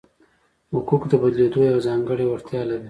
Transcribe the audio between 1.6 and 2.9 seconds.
یوه ځانګړې وړتیا لري.